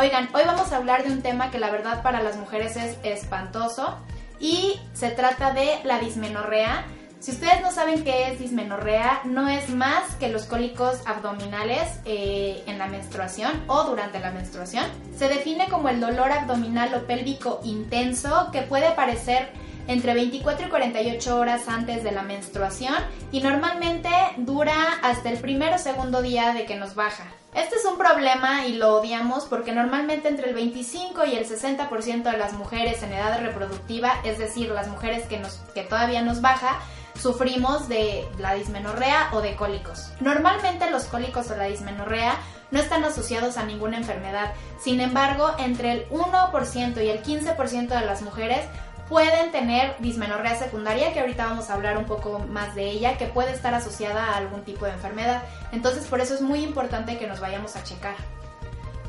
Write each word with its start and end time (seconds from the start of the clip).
Oigan, 0.00 0.30
hoy 0.32 0.44
vamos 0.46 0.72
a 0.72 0.78
hablar 0.78 1.04
de 1.04 1.12
un 1.12 1.20
tema 1.20 1.50
que 1.50 1.58
la 1.58 1.70
verdad 1.70 2.02
para 2.02 2.22
las 2.22 2.38
mujeres 2.38 2.74
es 2.76 2.96
espantoso 3.02 3.98
y 4.38 4.80
se 4.94 5.10
trata 5.10 5.52
de 5.52 5.78
la 5.84 5.98
dismenorrea. 5.98 6.86
Si 7.18 7.32
ustedes 7.32 7.60
no 7.60 7.70
saben 7.70 8.02
qué 8.02 8.28
es 8.28 8.38
dismenorrea, 8.38 9.20
no 9.24 9.46
es 9.50 9.68
más 9.68 10.14
que 10.14 10.30
los 10.30 10.46
cólicos 10.46 11.02
abdominales 11.04 12.00
eh, 12.06 12.62
en 12.66 12.78
la 12.78 12.86
menstruación 12.86 13.62
o 13.66 13.84
durante 13.84 14.20
la 14.20 14.30
menstruación. 14.30 14.86
Se 15.18 15.28
define 15.28 15.68
como 15.68 15.90
el 15.90 16.00
dolor 16.00 16.32
abdominal 16.32 16.94
o 16.94 17.06
pélvico 17.06 17.60
intenso 17.62 18.48
que 18.52 18.62
puede 18.62 18.86
aparecer 18.86 19.50
entre 19.86 20.14
24 20.14 20.66
y 20.66 20.70
48 20.70 21.38
horas 21.38 21.68
antes 21.68 22.02
de 22.02 22.12
la 22.12 22.22
menstruación 22.22 22.96
y 23.32 23.42
normalmente 23.42 24.08
dura 24.38 24.94
hasta 25.02 25.28
el 25.28 25.36
primero 25.36 25.74
o 25.74 25.78
segundo 25.78 26.22
día 26.22 26.54
de 26.54 26.64
que 26.64 26.76
nos 26.76 26.94
baja. 26.94 27.24
Este 27.54 27.76
es 27.76 27.84
un 27.84 27.98
problema 27.98 28.66
y 28.66 28.74
lo 28.74 29.00
odiamos 29.00 29.44
porque 29.44 29.72
normalmente 29.72 30.28
entre 30.28 30.48
el 30.48 30.54
25 30.54 31.24
y 31.26 31.34
el 31.34 31.48
60% 31.48 32.22
de 32.22 32.38
las 32.38 32.52
mujeres 32.52 33.02
en 33.02 33.12
edad 33.12 33.40
reproductiva, 33.40 34.20
es 34.24 34.38
decir, 34.38 34.70
las 34.70 34.86
mujeres 34.86 35.26
que, 35.26 35.82
todavía 35.82 36.22
nos 36.22 36.40
baja, 36.40 36.78
sufrimos 37.20 37.88
de 37.88 38.24
la 38.38 38.54
dismenorrea 38.54 39.30
o 39.32 39.40
de 39.40 39.56
cólicos. 39.56 40.12
Normalmente 40.20 40.90
los 40.90 41.04
cólicos 41.04 41.50
o 41.50 41.56
la 41.56 41.64
dismenorrea 41.64 42.36
no 42.70 42.78
están 42.78 43.04
asociados 43.04 43.56
a 43.56 43.64
ninguna 43.64 43.96
enfermedad. 43.96 44.52
Sin 44.78 45.00
embargo, 45.00 45.50
entre 45.58 45.92
el 45.92 46.08
1% 46.10 47.04
y 47.04 47.08
el 47.08 47.20
15% 47.20 47.88
de 47.88 48.06
las 48.06 48.22
mujeres 48.22 48.64
pueden 49.10 49.50
tener 49.50 49.96
dismenorrea 49.98 50.54
secundaria, 50.54 51.12
que 51.12 51.20
ahorita 51.20 51.44
vamos 51.44 51.68
a 51.68 51.74
hablar 51.74 51.98
un 51.98 52.04
poco 52.04 52.38
más 52.38 52.74
de 52.76 52.88
ella, 52.88 53.18
que 53.18 53.26
puede 53.26 53.52
estar 53.52 53.74
asociada 53.74 54.24
a 54.24 54.36
algún 54.36 54.62
tipo 54.62 54.86
de 54.86 54.92
enfermedad. 54.92 55.42
Entonces 55.72 56.06
por 56.06 56.20
eso 56.20 56.34
es 56.34 56.40
muy 56.40 56.60
importante 56.60 57.18
que 57.18 57.26
nos 57.26 57.40
vayamos 57.40 57.74
a 57.74 57.82
checar. 57.82 58.14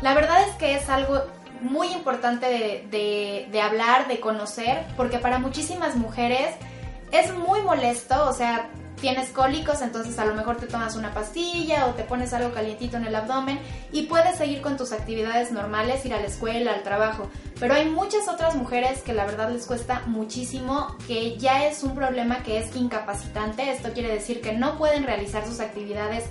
La 0.02 0.16
verdad 0.16 0.42
es 0.50 0.56
que 0.56 0.76
es 0.76 0.90
algo 0.90 1.22
muy 1.62 1.90
importante 1.94 2.48
de, 2.90 3.48
de 3.50 3.62
hablar, 3.62 4.08
de 4.08 4.20
conocer, 4.20 4.84
porque 4.98 5.20
para 5.20 5.38
muchísimas 5.38 5.96
mujeres 5.96 6.56
es 7.12 7.32
muy 7.34 7.62
molesto, 7.62 8.28
o 8.28 8.34
sea, 8.34 8.70
tienes 9.02 9.30
cólicos, 9.32 9.82
entonces 9.82 10.18
a 10.20 10.26
lo 10.26 10.36
mejor 10.36 10.58
te 10.58 10.68
tomas 10.68 10.96
una 10.96 11.14
pastilla 11.14 11.88
o 11.88 11.96
te 11.96 12.04
pones 12.04 12.34
algo 12.34 12.54
calientito 12.54 12.98
en 12.98 13.06
el 13.06 13.16
abdomen 13.16 13.60
y 13.92 14.04
puedes 14.04 14.38
seguir 14.38 14.62
con 14.62 14.78
tus 14.78 14.94
actividades 14.94 15.52
normales, 15.52 16.06
ir 16.06 16.14
a 16.14 16.22
la 16.22 16.28
escuela, 16.28 16.72
al 16.72 16.84
trabajo. 16.84 17.30
Pero 17.60 17.74
hay 17.74 17.90
muchas 17.90 18.28
otras 18.30 18.56
mujeres 18.56 19.02
que 19.02 19.14
la 19.14 19.26
verdad 19.26 19.50
les 19.52 19.66
cuesta 19.66 20.04
muchísimo, 20.06 20.96
que 21.08 21.38
ya 21.38 21.66
es 21.66 21.84
un 21.84 21.96
problema 21.96 22.44
que 22.44 22.60
es 22.60 22.76
incapacitante. 22.76 23.72
Esto 23.72 23.92
quiere 23.92 24.14
decir 24.14 24.40
que 24.40 24.54
no 24.54 24.78
pueden 24.78 25.04
realizar 25.04 25.46
sus 25.46 25.60
actividades 25.60 26.26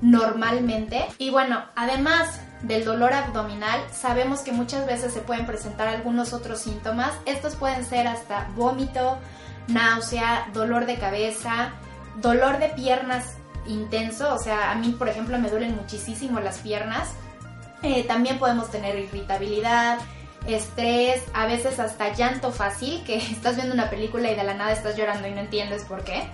normalmente. 0.00 1.04
Y 1.18 1.30
bueno, 1.30 1.62
además 1.76 2.40
del 2.62 2.84
dolor 2.84 3.12
abdominal, 3.12 3.80
sabemos 3.92 4.40
que 4.40 4.52
muchas 4.52 4.86
veces 4.86 5.12
se 5.12 5.20
pueden 5.20 5.46
presentar 5.46 5.88
algunos 5.88 6.32
otros 6.32 6.60
síntomas. 6.60 7.12
Estos 7.26 7.54
pueden 7.56 7.84
ser 7.84 8.06
hasta 8.06 8.48
vómito, 8.56 9.18
náusea, 9.68 10.48
dolor 10.52 10.86
de 10.86 10.96
cabeza, 10.96 11.72
dolor 12.16 12.58
de 12.58 12.68
piernas 12.68 13.36
intenso, 13.66 14.34
o 14.34 14.38
sea, 14.38 14.70
a 14.70 14.74
mí 14.74 14.94
por 14.98 15.08
ejemplo 15.08 15.38
me 15.38 15.50
duelen 15.50 15.76
muchísimo 15.76 16.40
las 16.40 16.58
piernas. 16.58 17.10
Eh, 17.82 18.04
también 18.04 18.38
podemos 18.38 18.70
tener 18.70 18.98
irritabilidad, 18.98 19.98
estrés, 20.46 21.22
a 21.32 21.46
veces 21.46 21.78
hasta 21.78 22.12
llanto 22.12 22.50
fácil, 22.52 23.02
que 23.04 23.16
estás 23.32 23.56
viendo 23.56 23.74
una 23.74 23.90
película 23.90 24.30
y 24.30 24.34
de 24.34 24.44
la 24.44 24.54
nada 24.54 24.72
estás 24.72 24.96
llorando 24.96 25.28
y 25.28 25.32
no 25.32 25.40
entiendes 25.40 25.84
por 25.84 26.04
qué. 26.04 26.28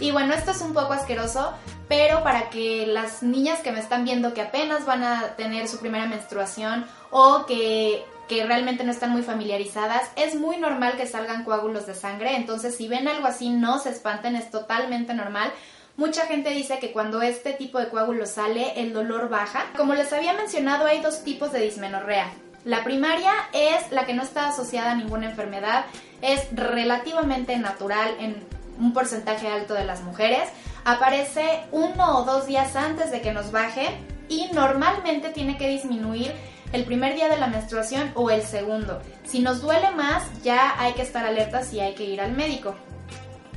Y 0.00 0.10
bueno, 0.10 0.34
esto 0.34 0.50
es 0.50 0.60
un 0.60 0.74
poco 0.74 0.92
asqueroso, 0.92 1.52
pero 1.88 2.24
para 2.24 2.50
que 2.50 2.84
las 2.86 3.22
niñas 3.22 3.60
que 3.60 3.70
me 3.70 3.78
están 3.78 4.04
viendo 4.04 4.34
que 4.34 4.42
apenas 4.42 4.86
van 4.86 5.04
a 5.04 5.36
tener 5.36 5.68
su 5.68 5.78
primera 5.78 6.06
menstruación 6.06 6.84
o 7.12 7.46
que 7.46 8.04
que 8.28 8.44
realmente 8.44 8.84
no 8.84 8.90
están 8.90 9.10
muy 9.10 9.22
familiarizadas, 9.22 10.10
es 10.16 10.34
muy 10.34 10.56
normal 10.56 10.96
que 10.96 11.06
salgan 11.06 11.44
coágulos 11.44 11.86
de 11.86 11.94
sangre, 11.94 12.36
entonces 12.36 12.76
si 12.76 12.88
ven 12.88 13.08
algo 13.08 13.26
así 13.26 13.50
no 13.50 13.78
se 13.78 13.90
espanten, 13.90 14.36
es 14.36 14.50
totalmente 14.50 15.14
normal. 15.14 15.52
Mucha 15.96 16.26
gente 16.26 16.50
dice 16.50 16.78
que 16.80 16.92
cuando 16.92 17.22
este 17.22 17.52
tipo 17.52 17.78
de 17.78 17.88
coágulo 17.88 18.26
sale, 18.26 18.80
el 18.80 18.92
dolor 18.92 19.28
baja. 19.28 19.66
Como 19.76 19.94
les 19.94 20.12
había 20.12 20.32
mencionado, 20.32 20.86
hay 20.86 21.00
dos 21.00 21.22
tipos 21.22 21.52
de 21.52 21.60
dismenorrea. 21.60 22.32
La 22.64 22.82
primaria 22.82 23.32
es 23.52 23.92
la 23.92 24.06
que 24.06 24.14
no 24.14 24.22
está 24.22 24.48
asociada 24.48 24.92
a 24.92 24.96
ninguna 24.96 25.26
enfermedad, 25.26 25.84
es 26.22 26.48
relativamente 26.52 27.56
natural 27.58 28.16
en 28.18 28.42
un 28.80 28.92
porcentaje 28.92 29.48
alto 29.48 29.74
de 29.74 29.84
las 29.84 30.02
mujeres, 30.02 30.48
aparece 30.84 31.60
uno 31.72 32.18
o 32.18 32.24
dos 32.24 32.46
días 32.46 32.74
antes 32.74 33.10
de 33.10 33.20
que 33.20 33.32
nos 33.32 33.52
baje 33.52 33.86
y 34.28 34.48
normalmente 34.52 35.28
tiene 35.28 35.58
que 35.58 35.68
disminuir 35.68 36.32
el 36.72 36.84
primer 36.84 37.14
día 37.14 37.28
de 37.28 37.36
la 37.36 37.46
menstruación 37.46 38.10
o 38.14 38.30
el 38.30 38.42
segundo. 38.42 39.00
Si 39.24 39.40
nos 39.40 39.62
duele 39.62 39.90
más, 39.92 40.22
ya 40.42 40.74
hay 40.80 40.92
que 40.94 41.02
estar 41.02 41.24
alertas 41.24 41.72
y 41.72 41.80
hay 41.80 41.94
que 41.94 42.04
ir 42.04 42.20
al 42.20 42.32
médico. 42.32 42.74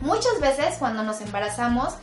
Muchas 0.02 0.40
veces 0.40 0.76
cuando 0.78 1.04
nos 1.04 1.22
embarazamos, 1.22 1.96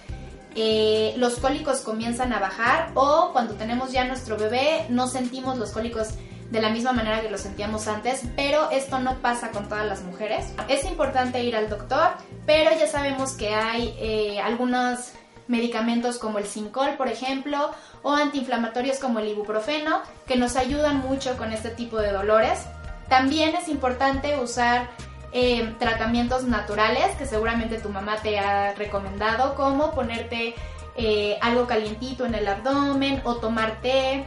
eh, 0.56 1.14
los 1.16 1.36
cólicos 1.36 1.80
comienzan 1.80 2.32
a 2.32 2.38
bajar 2.38 2.90
o 2.94 3.30
cuando 3.32 3.54
tenemos 3.54 3.92
ya 3.92 4.04
nuestro 4.04 4.36
bebé 4.36 4.86
no 4.88 5.08
sentimos 5.08 5.58
los 5.58 5.72
cólicos 5.72 6.10
de 6.50 6.60
la 6.60 6.70
misma 6.70 6.92
manera 6.92 7.20
que 7.20 7.30
los 7.30 7.40
sentíamos 7.40 7.88
antes, 7.88 8.22
pero 8.36 8.70
esto 8.70 9.00
no 9.00 9.16
pasa 9.18 9.50
con 9.50 9.68
todas 9.68 9.86
las 9.86 10.02
mujeres. 10.02 10.46
Es 10.68 10.84
importante 10.84 11.42
ir 11.42 11.56
al 11.56 11.68
doctor, 11.68 12.12
pero 12.46 12.70
ya 12.78 12.86
sabemos 12.86 13.32
que 13.32 13.54
hay 13.54 13.94
eh, 13.98 14.40
algunos 14.40 15.12
medicamentos 15.48 16.18
como 16.18 16.38
el 16.38 16.46
Sincol, 16.46 16.96
por 16.96 17.08
ejemplo, 17.08 17.70
o 18.02 18.12
antiinflamatorios 18.12 18.98
como 18.98 19.18
el 19.18 19.28
ibuprofeno, 19.28 20.00
que 20.26 20.36
nos 20.36 20.56
ayudan 20.56 20.98
mucho 20.98 21.36
con 21.36 21.52
este 21.52 21.70
tipo 21.70 21.98
de 21.98 22.12
dolores. 22.12 22.66
También 23.08 23.54
es 23.54 23.68
importante 23.68 24.38
usar 24.38 24.88
eh, 25.32 25.74
tratamientos 25.78 26.44
naturales 26.44 27.14
que 27.18 27.26
seguramente 27.26 27.78
tu 27.78 27.88
mamá 27.88 28.16
te 28.22 28.38
ha 28.38 28.72
recomendado, 28.74 29.54
como 29.54 29.90
ponerte 29.92 30.54
eh, 30.96 31.38
algo 31.42 31.66
calientito 31.66 32.24
en 32.24 32.34
el 32.34 32.46
abdomen 32.46 33.20
o 33.24 33.36
tomar 33.36 33.80
té. 33.80 34.26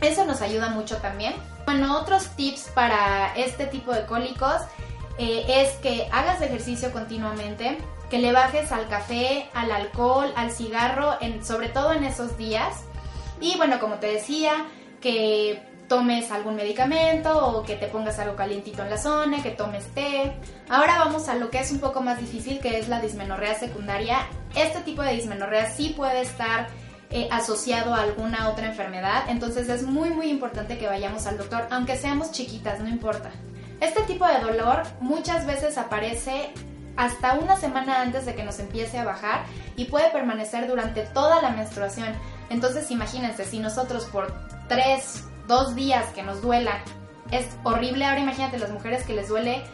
Eso 0.00 0.24
nos 0.24 0.42
ayuda 0.42 0.68
mucho 0.68 0.98
también. 0.98 1.34
Bueno, 1.64 1.98
otros 1.98 2.28
tips 2.36 2.70
para 2.74 3.34
este 3.34 3.66
tipo 3.66 3.92
de 3.92 4.06
cólicos 4.06 4.62
eh, 5.18 5.44
es 5.48 5.72
que 5.78 6.08
hagas 6.12 6.40
ejercicio 6.40 6.92
continuamente, 6.92 7.78
que 8.14 8.20
le 8.20 8.30
bajes 8.30 8.70
al 8.70 8.86
café, 8.86 9.48
al 9.54 9.72
alcohol, 9.72 10.32
al 10.36 10.52
cigarro, 10.52 11.18
sobre 11.42 11.68
todo 11.68 11.92
en 11.92 12.04
esos 12.04 12.38
días. 12.38 12.84
Y 13.40 13.56
bueno, 13.56 13.80
como 13.80 13.96
te 13.96 14.06
decía, 14.06 14.52
que 15.00 15.60
tomes 15.88 16.30
algún 16.30 16.54
medicamento 16.54 17.44
o 17.44 17.64
que 17.64 17.74
te 17.74 17.88
pongas 17.88 18.20
algo 18.20 18.36
calientito 18.36 18.84
en 18.84 18.90
la 18.90 18.98
zona, 18.98 19.42
que 19.42 19.50
tomes 19.50 19.92
té. 19.94 20.32
Ahora 20.68 20.98
vamos 20.98 21.28
a 21.28 21.34
lo 21.34 21.50
que 21.50 21.58
es 21.58 21.72
un 21.72 21.80
poco 21.80 22.02
más 22.02 22.20
difícil, 22.20 22.60
que 22.60 22.78
es 22.78 22.86
la 22.86 23.00
dismenorrea 23.00 23.58
secundaria. 23.58 24.18
Este 24.54 24.78
tipo 24.82 25.02
de 25.02 25.14
dismenorrea 25.14 25.72
sí 25.72 25.92
puede 25.96 26.20
estar 26.20 26.68
eh, 27.10 27.26
asociado 27.32 27.94
a 27.94 28.02
alguna 28.02 28.48
otra 28.48 28.66
enfermedad, 28.66 29.24
entonces 29.28 29.68
es 29.68 29.82
muy 29.82 30.10
muy 30.10 30.26
importante 30.26 30.78
que 30.78 30.86
vayamos 30.86 31.26
al 31.26 31.36
doctor, 31.36 31.66
aunque 31.72 31.96
seamos 31.96 32.30
chiquitas, 32.30 32.78
no 32.78 32.88
importa. 32.88 33.32
Este 33.80 34.02
tipo 34.02 34.24
de 34.24 34.38
dolor 34.38 34.84
muchas 35.00 35.46
veces 35.46 35.76
aparece 35.78 36.52
hasta 36.96 37.34
una 37.34 37.56
semana 37.56 38.00
antes 38.02 38.26
de 38.26 38.34
que 38.34 38.44
nos 38.44 38.58
empiece 38.58 38.98
a 38.98 39.04
bajar 39.04 39.44
y 39.76 39.86
puede 39.86 40.10
permanecer 40.10 40.68
durante 40.68 41.02
toda 41.02 41.42
la 41.42 41.50
menstruación. 41.50 42.08
Entonces 42.50 42.90
imagínense, 42.90 43.44
si 43.44 43.58
nosotros 43.58 44.04
por 44.06 44.32
tres, 44.68 45.24
dos 45.46 45.74
días 45.74 46.06
que 46.14 46.22
nos 46.22 46.42
duela, 46.42 46.82
es 47.30 47.46
horrible, 47.62 48.04
ahora 48.04 48.20
imagínate 48.20 48.58
las 48.58 48.70
mujeres 48.70 49.04
que 49.04 49.14
les 49.14 49.28
duele 49.28 49.64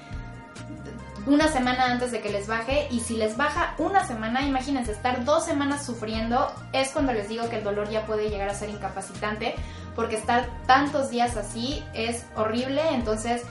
una 1.26 1.48
semana 1.48 1.86
antes 1.86 2.12
de 2.12 2.20
que 2.20 2.30
les 2.30 2.46
baje 2.46 2.88
y 2.90 3.00
si 3.00 3.16
les 3.16 3.36
baja 3.36 3.74
una 3.78 4.06
semana, 4.06 4.42
imagínense, 4.42 4.92
estar 4.92 5.24
dos 5.24 5.44
semanas 5.44 5.84
sufriendo 5.84 6.50
es 6.72 6.90
cuando 6.90 7.12
les 7.12 7.28
digo 7.28 7.48
que 7.48 7.58
el 7.58 7.64
dolor 7.64 7.90
ya 7.90 8.06
puede 8.06 8.30
llegar 8.30 8.48
a 8.48 8.54
ser 8.54 8.70
incapacitante 8.70 9.54
porque 9.94 10.16
estar 10.16 10.48
tantos 10.66 11.10
días 11.10 11.36
así 11.36 11.84
es 11.92 12.24
horrible, 12.36 12.80
entonces 12.92 13.42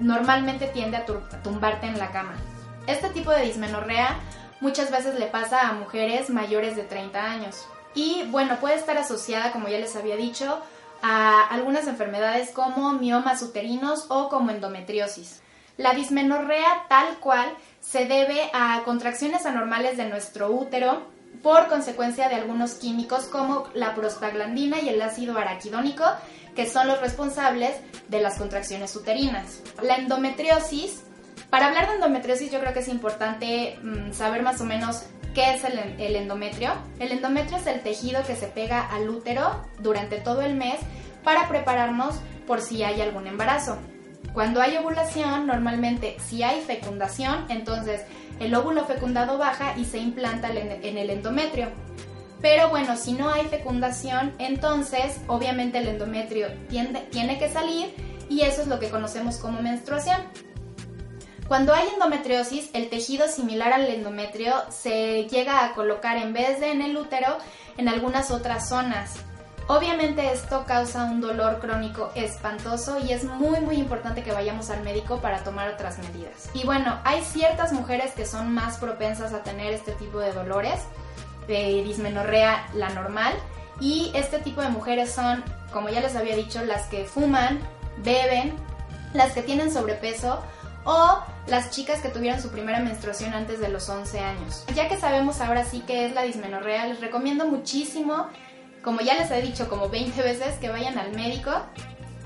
normalmente 0.00 0.66
tiende 0.66 0.96
a 0.96 1.06
tumbarte 1.42 1.86
en 1.86 1.98
la 1.98 2.10
cama. 2.10 2.34
Este 2.86 3.08
tipo 3.08 3.30
de 3.30 3.42
dismenorrea 3.42 4.18
muchas 4.60 4.90
veces 4.90 5.18
le 5.18 5.26
pasa 5.26 5.68
a 5.68 5.72
mujeres 5.72 6.28
mayores 6.28 6.76
de 6.76 6.82
30 6.82 7.22
años. 7.22 7.66
Y 7.94 8.24
bueno, 8.30 8.58
puede 8.60 8.74
estar 8.74 8.98
asociada, 8.98 9.52
como 9.52 9.68
ya 9.68 9.78
les 9.78 9.96
había 9.96 10.16
dicho, 10.16 10.60
a 11.00 11.46
algunas 11.48 11.86
enfermedades 11.86 12.50
como 12.50 12.92
miomas 12.92 13.42
uterinos 13.42 14.06
o 14.08 14.28
como 14.28 14.50
endometriosis. 14.50 15.40
La 15.76 15.94
dismenorrea 15.94 16.84
tal 16.88 17.18
cual 17.20 17.48
se 17.80 18.06
debe 18.06 18.50
a 18.52 18.82
contracciones 18.84 19.46
anormales 19.46 19.96
de 19.96 20.08
nuestro 20.08 20.50
útero 20.50 21.02
por 21.42 21.68
consecuencia 21.68 22.28
de 22.28 22.36
algunos 22.36 22.74
químicos 22.74 23.24
como 23.24 23.68
la 23.74 23.94
prostaglandina 23.94 24.80
y 24.80 24.88
el 24.88 25.02
ácido 25.02 25.36
araquidónico, 25.36 26.04
que 26.54 26.68
son 26.68 26.86
los 26.86 27.00
responsables 27.00 27.76
de 28.08 28.20
las 28.20 28.38
contracciones 28.38 28.94
uterinas. 28.94 29.60
La 29.82 29.96
endometriosis, 29.96 31.02
para 31.54 31.68
hablar 31.68 31.86
de 31.86 31.94
endometriosis 31.94 32.50
yo 32.50 32.58
creo 32.58 32.72
que 32.72 32.80
es 32.80 32.88
importante 32.88 33.78
mm, 33.80 34.10
saber 34.12 34.42
más 34.42 34.60
o 34.60 34.64
menos 34.64 35.04
qué 35.34 35.54
es 35.54 35.62
el, 35.62 36.16
endometrio. 36.16 36.72
El 36.98 37.12
endometrio 37.12 37.58
es 37.58 37.68
el 37.68 37.80
tejido 37.80 38.24
que 38.24 38.34
se 38.34 38.48
pega 38.48 38.80
al 38.80 39.08
útero 39.08 39.64
durante 39.78 40.16
todo 40.16 40.42
el 40.42 40.56
mes 40.56 40.80
para 41.22 41.48
prepararnos 41.48 42.16
por 42.48 42.60
si 42.60 42.82
hay 42.82 43.00
algún 43.00 43.28
embarazo. 43.28 43.78
Cuando 44.32 44.60
hay 44.60 44.76
ovulación, 44.78 45.46
normalmente 45.46 46.16
si 46.28 46.42
hay 46.42 46.60
fecundación, 46.60 47.44
entonces 47.48 48.02
el 48.40 48.52
óvulo 48.52 48.84
fecundado 48.84 49.38
baja 49.38 49.78
y 49.78 49.84
se 49.84 49.98
implanta 49.98 50.48
en 50.50 50.98
el 50.98 51.08
endometrio. 51.08 51.68
Pero 52.42 52.68
bueno, 52.68 52.96
si 52.96 53.12
no 53.12 53.28
hay 53.32 53.44
fecundación, 53.44 54.34
entonces 54.40 55.20
obviamente 55.28 55.78
el 55.78 55.86
endometrio 55.86 56.48
tiene 56.68 57.38
que 57.38 57.48
salir 57.48 57.94
y 58.28 58.40
eso 58.40 58.62
es 58.62 58.66
lo 58.66 58.80
que 58.80 58.90
conocemos 58.90 59.36
como 59.36 59.62
menstruación. 59.62 60.20
Cuando 61.48 61.74
hay 61.74 61.86
endometriosis, 61.88 62.70
el 62.72 62.88
tejido 62.88 63.28
similar 63.28 63.74
al 63.74 63.84
endometrio 63.84 64.54
se 64.70 65.24
llega 65.24 65.64
a 65.64 65.74
colocar 65.74 66.16
en 66.16 66.32
vez 66.32 66.58
de 66.58 66.72
en 66.72 66.80
el 66.80 66.96
útero 66.96 67.36
en 67.76 67.88
algunas 67.88 68.30
otras 68.30 68.68
zonas. 68.68 69.16
Obviamente 69.66 70.32
esto 70.32 70.64
causa 70.66 71.04
un 71.04 71.20
dolor 71.20 71.58
crónico 71.58 72.10
espantoso 72.14 72.98
y 72.98 73.12
es 73.12 73.24
muy 73.24 73.60
muy 73.60 73.76
importante 73.76 74.22
que 74.22 74.32
vayamos 74.32 74.70
al 74.70 74.82
médico 74.82 75.20
para 75.20 75.44
tomar 75.44 75.68
otras 75.68 75.98
medidas. 75.98 76.48
Y 76.54 76.64
bueno, 76.64 76.98
hay 77.04 77.22
ciertas 77.22 77.72
mujeres 77.74 78.12
que 78.12 78.24
son 78.24 78.52
más 78.52 78.78
propensas 78.78 79.34
a 79.34 79.42
tener 79.42 79.74
este 79.74 79.92
tipo 79.92 80.20
de 80.20 80.32
dolores, 80.32 80.80
de 81.46 81.82
dismenorrea 81.82 82.66
la 82.74 82.88
normal, 82.90 83.34
y 83.80 84.12
este 84.14 84.38
tipo 84.38 84.62
de 84.62 84.68
mujeres 84.68 85.12
son, 85.12 85.44
como 85.72 85.90
ya 85.90 86.00
les 86.00 86.16
había 86.16 86.36
dicho, 86.36 86.64
las 86.64 86.86
que 86.86 87.04
fuman, 87.04 87.58
beben, 87.98 88.54
las 89.12 89.32
que 89.32 89.42
tienen 89.42 89.72
sobrepeso 89.72 90.42
o 90.84 91.18
las 91.46 91.70
chicas 91.70 92.00
que 92.00 92.08
tuvieron 92.08 92.40
su 92.40 92.50
primera 92.50 92.80
menstruación 92.80 93.32
antes 93.32 93.60
de 93.60 93.68
los 93.68 93.88
11 93.88 94.20
años. 94.20 94.64
Ya 94.74 94.88
que 94.88 94.98
sabemos 94.98 95.40
ahora 95.40 95.64
sí 95.64 95.80
que 95.80 96.06
es 96.06 96.14
la 96.14 96.22
dismenorrea, 96.22 96.86
les 96.86 97.00
recomiendo 97.00 97.46
muchísimo 97.46 98.28
como 98.84 99.00
ya 99.00 99.14
les 99.14 99.30
he 99.30 99.40
dicho 99.40 99.68
como 99.68 99.88
20 99.88 100.22
veces, 100.22 100.58
que 100.60 100.68
vayan 100.68 100.98
al 100.98 101.12
médico 101.12 101.50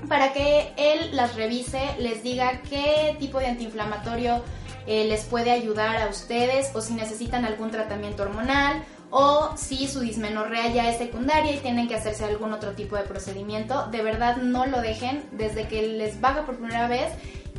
para 0.07 0.33
que 0.33 0.73
él 0.77 1.15
las 1.15 1.35
revise, 1.35 1.79
les 1.99 2.21
diga 2.21 2.61
qué 2.69 3.15
tipo 3.19 3.39
de 3.39 3.47
antiinflamatorio 3.47 4.43
eh, 4.85 5.05
les 5.05 5.23
puede 5.23 5.51
ayudar 5.51 5.97
a 5.97 6.07
ustedes 6.07 6.71
o 6.73 6.81
si 6.81 6.93
necesitan 6.93 7.45
algún 7.45 7.71
tratamiento 7.71 8.23
hormonal 8.23 8.83
o 9.09 9.51
si 9.57 9.87
su 9.87 10.01
dismenorrea 10.01 10.67
ya 10.71 10.89
es 10.89 10.97
secundaria 10.97 11.53
y 11.53 11.59
tienen 11.59 11.87
que 11.87 11.95
hacerse 11.95 12.25
algún 12.25 12.53
otro 12.53 12.73
tipo 12.73 12.95
de 12.95 13.03
procedimiento. 13.03 13.87
De 13.87 14.01
verdad 14.03 14.37
no 14.37 14.65
lo 14.65 14.81
dejen 14.81 15.23
desde 15.31 15.67
que 15.67 15.81
les 15.81 16.21
baja 16.21 16.45
por 16.45 16.57
primera 16.57 16.87
vez 16.87 17.11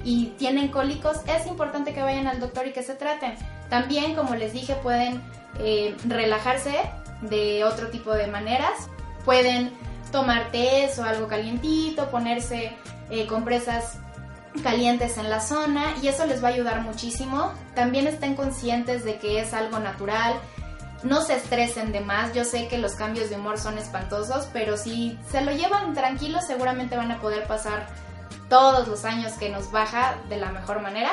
y 0.04 0.26
tienen 0.38 0.68
cólicos, 0.68 1.18
es 1.26 1.46
importante 1.46 1.92
que 1.92 2.02
vayan 2.02 2.26
al 2.26 2.40
doctor 2.40 2.66
y 2.66 2.72
que 2.72 2.82
se 2.82 2.94
traten. 2.94 3.34
También, 3.68 4.14
como 4.14 4.34
les 4.34 4.52
dije, 4.52 4.74
pueden 4.76 5.22
eh, 5.58 5.94
relajarse 6.06 6.74
de 7.22 7.64
otro 7.64 7.88
tipo 7.88 8.12
de 8.14 8.26
maneras. 8.26 8.88
Pueden 9.24 9.70
tomar 10.10 10.50
té 10.50 10.90
o 10.98 11.02
algo 11.02 11.28
calientito, 11.28 12.10
ponerse 12.10 12.72
eh, 13.10 13.26
compresas 13.26 13.98
calientes 14.62 15.16
en 15.18 15.30
la 15.30 15.40
zona 15.40 15.94
y 16.02 16.08
eso 16.08 16.26
les 16.26 16.42
va 16.42 16.48
a 16.48 16.52
ayudar 16.52 16.82
muchísimo. 16.82 17.52
También 17.74 18.06
estén 18.06 18.34
conscientes 18.34 19.04
de 19.04 19.18
que 19.18 19.40
es 19.40 19.54
algo 19.54 19.78
natural. 19.78 20.34
No 21.02 21.22
se 21.22 21.34
estresen 21.34 21.92
de 21.92 22.00
más, 22.00 22.34
yo 22.34 22.44
sé 22.44 22.68
que 22.68 22.76
los 22.76 22.94
cambios 22.94 23.30
de 23.30 23.36
humor 23.36 23.58
son 23.58 23.78
espantosos, 23.78 24.48
pero 24.52 24.76
si 24.76 25.18
se 25.30 25.40
lo 25.40 25.50
llevan 25.52 25.94
tranquilo 25.94 26.40
seguramente 26.46 26.96
van 26.96 27.10
a 27.10 27.20
poder 27.20 27.46
pasar 27.46 27.86
todos 28.50 28.88
los 28.88 29.06
años 29.06 29.34
que 29.34 29.48
nos 29.48 29.70
baja 29.70 30.16
de 30.28 30.36
la 30.36 30.52
mejor 30.52 30.82
manera. 30.82 31.12